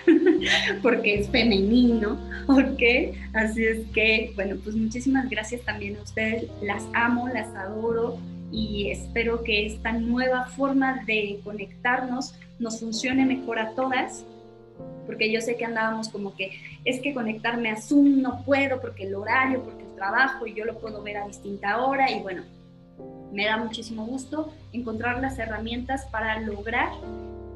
[0.82, 2.18] porque es femenino,
[2.48, 3.14] ¿ok?
[3.34, 8.18] Así es que, bueno, pues muchísimas gracias también a ustedes, las amo, las adoro
[8.50, 14.24] y espero que esta nueva forma de conectarnos nos funcione mejor a todas,
[15.06, 16.52] porque yo sé que andábamos como que
[16.84, 20.64] es que conectarme a Zoom no puedo porque el horario, porque el trabajo y yo
[20.64, 22.42] lo puedo ver a distinta hora y bueno,
[23.32, 26.90] me da muchísimo gusto encontrar las herramientas para lograr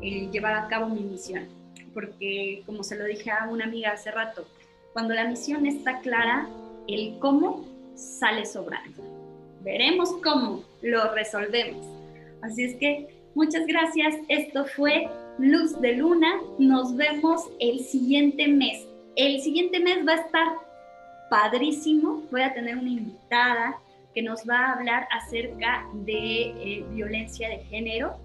[0.02, 1.44] eh, llevar a cabo mi misión,
[1.94, 4.46] porque como se lo dije a una amiga hace rato,
[4.92, 6.48] cuando la misión está clara,
[6.88, 9.02] el cómo sale sobrando.
[9.62, 11.84] Veremos cómo lo resolvemos.
[12.42, 14.14] Así es que muchas gracias.
[14.28, 15.08] Esto fue
[15.38, 16.40] Luz de Luna.
[16.58, 18.86] Nos vemos el siguiente mes.
[19.16, 20.48] El siguiente mes va a estar
[21.30, 22.22] padrísimo.
[22.30, 23.78] Voy a tener una invitada
[24.14, 28.16] que nos va a hablar acerca de eh, violencia de género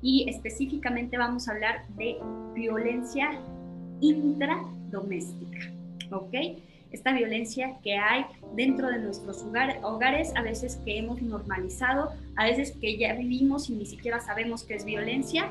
[0.00, 2.16] y específicamente vamos a hablar de
[2.54, 3.40] violencia
[4.00, 5.58] intradoméstica.
[6.12, 6.34] ¿ok?
[6.92, 9.44] Esta violencia que hay dentro de nuestros
[9.82, 14.62] hogares, a veces que hemos normalizado, a veces que ya vivimos y ni siquiera sabemos
[14.64, 15.50] que es violencia,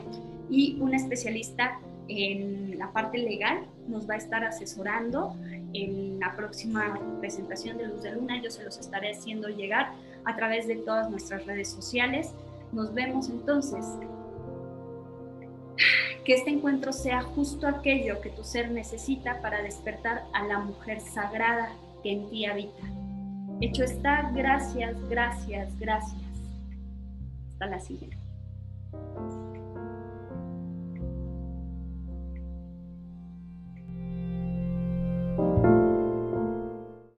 [0.49, 5.35] y un especialista en la parte legal nos va a estar asesorando
[5.73, 8.41] en la próxima presentación de Luz de Luna.
[8.41, 9.93] Yo se los estaré haciendo llegar
[10.25, 12.31] a través de todas nuestras redes sociales.
[12.71, 13.85] Nos vemos entonces
[16.25, 21.01] que este encuentro sea justo aquello que tu ser necesita para despertar a la mujer
[21.01, 22.83] sagrada que en ti habita.
[23.59, 26.21] Hecho está, gracias, gracias, gracias.
[27.51, 28.17] Hasta la siguiente.